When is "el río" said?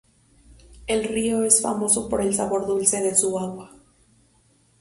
0.87-1.43